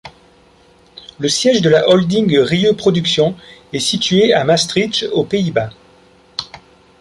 [1.19, 3.35] Le siège de la holding Rieu Productions
[3.71, 5.69] est situé à Maastricht aux Pays-Bas.